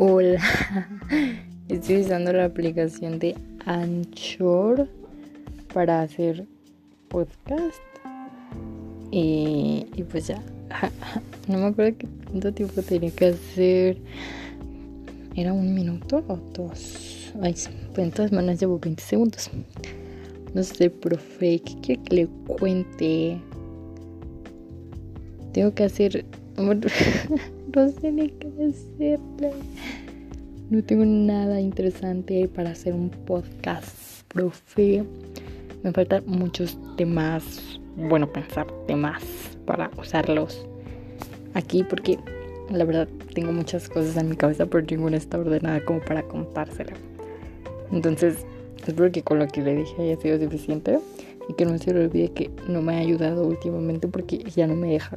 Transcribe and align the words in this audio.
Hola, 0.00 0.40
estoy 1.68 2.02
usando 2.02 2.32
la 2.32 2.44
aplicación 2.44 3.18
de 3.18 3.34
Anchor 3.66 4.88
para 5.74 6.02
hacer 6.02 6.46
podcast. 7.08 7.80
Y, 9.10 9.86
y 9.96 10.04
pues 10.04 10.28
ya, 10.28 10.40
no 11.48 11.58
me 11.58 11.64
acuerdo 11.64 11.98
qué 11.98 12.06
tanto 12.30 12.54
tiempo 12.54 12.80
tenía 12.80 13.10
que 13.10 13.26
hacer. 13.26 13.98
¿Era 15.34 15.52
un 15.52 15.74
minuto 15.74 16.22
o 16.28 16.36
dos? 16.54 17.32
Ay, 17.42 17.54
pues 17.92 17.98
en 17.98 18.12
todas 18.12 18.30
maneras 18.30 18.60
llevo 18.60 18.78
20 18.78 19.02
segundos. 19.02 19.50
No 20.54 20.62
sé, 20.62 20.90
profe, 20.90 21.58
¿qué 21.58 21.74
quiere 21.82 22.02
que 22.04 22.14
le 22.14 22.26
cuente? 22.46 23.40
Tengo 25.52 25.74
que 25.74 25.82
hacer 25.82 26.24
no 26.58 27.88
sé 27.88 28.12
ni 28.12 28.28
qué 28.30 28.50
decirle. 28.50 29.52
No 30.70 30.84
tengo 30.84 31.06
nada 31.06 31.62
interesante 31.62 32.46
para 32.46 32.72
hacer 32.72 32.92
un 32.92 33.08
podcast, 33.08 34.22
profe. 34.28 35.02
Me 35.82 35.92
faltan 35.92 36.24
muchos 36.26 36.76
temas, 36.98 37.80
bueno, 37.96 38.30
pensar 38.30 38.66
temas 38.86 39.22
para 39.64 39.90
usarlos 39.96 40.66
aquí 41.54 41.84
porque 41.84 42.18
la 42.70 42.84
verdad 42.84 43.08
tengo 43.32 43.50
muchas 43.50 43.88
cosas 43.88 44.18
en 44.18 44.28
mi 44.28 44.36
cabeza, 44.36 44.66
pero 44.66 44.84
ninguna 44.90 45.16
está 45.16 45.38
ordenada 45.38 45.82
como 45.86 46.00
para 46.00 46.22
contársela. 46.24 46.92
Entonces, 47.90 48.44
espero 48.86 49.10
que 49.10 49.22
con 49.22 49.38
lo 49.38 49.48
que 49.48 49.62
le 49.62 49.74
dije 49.74 50.02
haya 50.02 50.20
sido 50.20 50.38
suficiente 50.38 50.98
y 51.48 51.54
que 51.54 51.64
no 51.64 51.78
se 51.78 51.94
le 51.94 52.04
olvide 52.04 52.28
que 52.32 52.50
no 52.68 52.82
me 52.82 52.96
ha 52.96 52.98
ayudado 52.98 53.46
últimamente 53.46 54.06
porque 54.06 54.36
ya 54.54 54.66
no 54.66 54.76
me 54.76 54.90
deja 54.90 55.16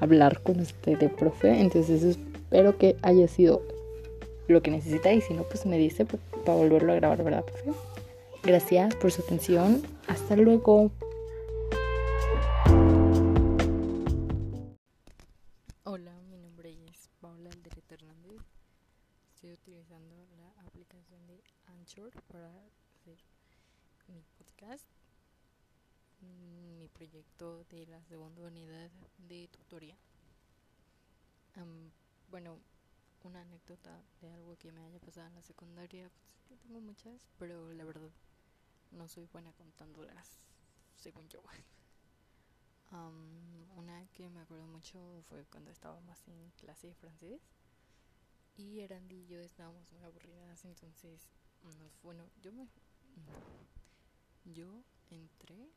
hablar 0.00 0.42
con 0.42 0.58
usted 0.58 0.98
de 0.98 1.08
profe. 1.08 1.60
Entonces 1.60 2.02
espero 2.02 2.76
que 2.78 2.96
haya 3.02 3.28
sido 3.28 3.62
lo 4.48 4.62
que 4.62 4.70
necesita 4.70 5.12
y 5.12 5.20
si 5.20 5.34
no, 5.34 5.44
pues 5.44 5.66
me 5.66 5.78
dice 5.78 6.04
para 6.04 6.56
volverlo 6.56 6.92
a 6.92 6.96
grabar, 6.96 7.22
¿verdad, 7.22 7.44
profe? 7.44 7.72
Gracias 8.42 8.94
por 8.96 9.12
su 9.12 9.22
atención. 9.22 9.82
Hasta 10.08 10.36
luego. 10.36 10.90
Hola, 15.84 16.12
mi 16.28 16.38
nombre 16.38 16.76
es 16.90 17.08
Paula 17.20 17.50
Alderete 17.50 17.94
Hernández. 17.94 18.42
Estoy 19.34 19.52
utilizando 19.52 20.26
la 20.36 20.62
aplicación 20.66 21.26
de 21.26 21.42
Anchor 21.66 22.10
para 22.28 22.48
hacer 22.48 23.18
mi 24.08 24.22
podcast 24.36 24.86
mi 26.22 26.88
proyecto 26.88 27.64
de 27.70 27.86
la 27.86 28.02
segunda 28.04 28.42
unidad 28.42 28.90
de 29.18 29.48
tutoría. 29.48 29.96
bueno, 32.30 32.58
una 33.24 33.42
anécdota 33.42 34.02
de 34.20 34.30
algo 34.30 34.56
que 34.56 34.72
me 34.72 34.84
haya 34.84 35.00
pasado 35.00 35.26
en 35.26 35.34
la 35.34 35.42
secundaria, 35.42 36.10
pues 36.10 36.50
yo 36.50 36.56
tengo 36.58 36.80
muchas, 36.80 37.28
pero 37.38 37.72
la 37.72 37.84
verdad 37.84 38.10
no 38.90 39.08
soy 39.08 39.26
buena 39.32 39.52
contándolas, 39.52 40.38
según 40.96 41.28
yo. 41.28 41.42
una 43.76 44.06
que 44.08 44.28
me 44.28 44.40
acuerdo 44.40 44.66
mucho 44.66 45.22
fue 45.28 45.44
cuando 45.46 45.70
estábamos 45.70 46.28
en 46.28 46.50
clase 46.58 46.88
de 46.88 46.94
francés 46.94 47.40
y 48.56 48.80
Erandi 48.80 49.16
y 49.16 49.26
yo 49.26 49.40
estábamos 49.40 49.90
muy 49.92 50.02
aburridas, 50.02 50.64
entonces, 50.64 51.28
bueno, 52.02 52.28
yo 52.42 52.52
me... 52.52 52.68
Yo 54.44 54.82
entré 55.08 55.70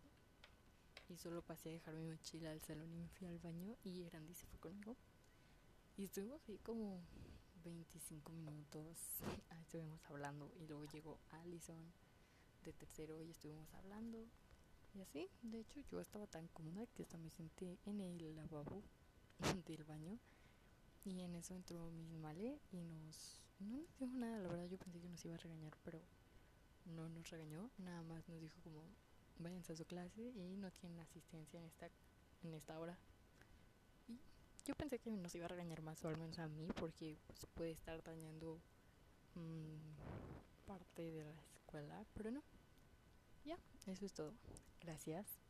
y 1.07 1.17
solo 1.17 1.43
pasé 1.43 1.69
a 1.69 1.73
dejar 1.73 1.93
mi 1.93 2.03
mochila 2.03 2.49
al 2.49 2.61
salón 2.61 2.91
y 2.91 2.97
me 2.97 3.07
fui 3.09 3.27
al 3.27 3.37
baño 3.37 3.77
y 3.83 4.01
Erandi 4.01 4.33
se 4.33 4.47
fue 4.47 4.59
conmigo. 4.59 4.97
Y 5.97 6.05
estuvimos 6.05 6.41
ahí 6.49 6.57
como 6.57 6.99
25 7.65 8.31
minutos, 8.31 8.97
estuvimos 9.61 9.99
hablando 10.05 10.51
y 10.59 10.67
luego 10.67 10.85
llegó 10.85 11.19
Allison 11.31 11.91
de 12.63 12.73
tercero 12.73 13.21
y 13.23 13.31
estuvimos 13.31 13.73
hablando. 13.73 14.27
Y 14.93 15.01
así, 15.01 15.29
de 15.41 15.59
hecho 15.59 15.81
yo 15.91 15.99
estaba 15.99 16.27
tan 16.27 16.47
cómoda 16.49 16.85
que 16.93 17.03
hasta 17.03 17.17
me 17.17 17.31
senté 17.31 17.79
en 17.85 17.99
el 17.99 18.35
lavabo 18.35 18.83
del 19.67 19.83
baño 19.83 20.19
y 21.03 21.21
en 21.21 21.35
eso 21.35 21.55
entró 21.55 21.89
Miss 21.91 22.13
Male 22.13 22.59
y 22.71 22.83
nos... 22.83 23.41
No 23.59 23.77
nos 23.77 23.97
dijo 23.99 24.17
nada, 24.17 24.37
la 24.39 24.49
verdad 24.49 24.65
yo 24.65 24.77
pensé 24.77 24.99
que 24.99 25.07
nos 25.07 25.23
iba 25.23 25.35
a 25.35 25.37
regañar, 25.37 25.73
pero 25.83 26.01
no 26.85 27.07
nos 27.07 27.29
regañó, 27.29 27.71
nada 27.77 28.03
más 28.03 28.27
nos 28.27 28.41
dijo 28.41 28.59
como 28.61 28.83
váyanse 29.39 29.73
a 29.73 29.75
su 29.77 29.85
clase 29.85 30.21
y 30.21 30.57
no 30.57 30.71
tienen 30.71 30.99
asistencia 30.99 31.59
en 31.59 31.65
esta, 31.65 31.89
en 32.43 32.53
esta 32.53 32.77
hora. 32.77 32.97
Yo 34.65 34.73
pensé 34.73 34.97
que 34.97 35.11
nos 35.11 35.35
iba 35.35 35.45
a 35.45 35.49
regañar 35.49 35.83
más, 35.83 36.03
o 36.03 36.07
al 36.07 36.17
menos 36.17 36.39
a 36.39 36.47
mí, 36.47 36.67
porque 36.75 37.17
pues, 37.27 37.45
puede 37.53 37.71
estar 37.71 38.01
dañando 38.03 38.59
mmm, 39.35 40.65
parte 40.65 41.11
de 41.11 41.23
la 41.23 41.41
escuela, 41.53 42.03
pero 42.15 42.31
no. 42.31 42.41
Ya, 43.43 43.59
eso 43.85 44.05
es 44.05 44.13
todo. 44.13 44.33
Gracias. 44.81 45.44